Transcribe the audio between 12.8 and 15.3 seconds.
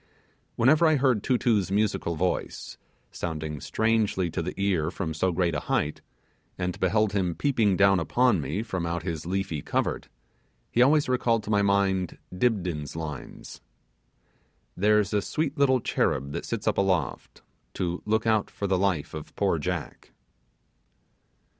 lines 'There's a